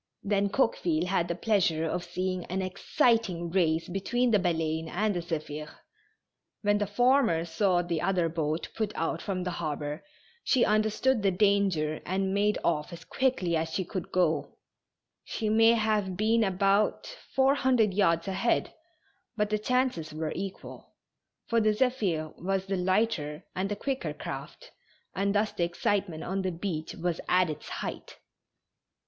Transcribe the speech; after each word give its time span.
Then 0.23 0.49
Coqueville 0.49 1.05
had 1.05 1.27
the 1.27 1.35
pleasure 1.35 1.85
of 1.85 2.03
seeing 2.03 2.43
an 2.45 2.61
exci 2.61 3.21
ting 3.21 3.51
race 3.51 3.87
between 3.87 4.31
the 4.31 4.39
Baleine 4.39 4.89
and 4.89 5.15
the 5.15 5.19
Zephir. 5.21 5.69
When 6.63 6.79
the 6.79 6.87
former 6.87 7.45
saw 7.45 7.83
the 7.83 8.01
other 8.01 8.27
boat 8.27 8.69
put 8.75 8.91
out 8.95 9.21
from 9.21 9.43
the 9.43 9.51
harbor, 9.61 10.03
she 10.43 10.65
understood 10.65 11.21
the 11.21 11.29
danger 11.29 12.01
and 12.03 12.33
made 12.33 12.57
off 12.63 12.91
as 12.91 13.05
quickly 13.05 13.55
as 13.55 13.69
she 13.75 13.85
could 13.85 14.11
go; 14.11 14.57
she 15.23 15.49
may 15.49 15.73
have 15.73 16.17
been 16.17 16.43
about 16.43 17.15
four 17.35 17.53
hundred 17.53 17.93
yards 17.93 18.27
ahead, 18.27 18.73
but 19.37 19.51
the 19.51 19.59
chances 19.59 20.11
were 20.15 20.33
equal, 20.35 20.95
for 21.45 21.61
the 21.61 21.73
Zephir 21.75 22.33
was 22.43 22.65
the 22.65 22.75
lighter 22.75 23.45
and 23.55 23.69
the 23.69 23.75
quicker 23.75 24.15
craft, 24.15 24.71
and 25.15 25.35
thus 25.35 25.51
the 25.51 25.63
excitement 25.63 26.23
on 26.23 26.41
the 26.41 26.51
beach 26.51 26.95
was 26.95 27.21
at 27.29 27.51
its 27.51 27.69
height. 27.69 28.17